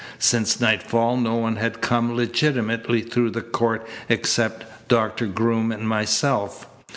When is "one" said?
1.35-1.57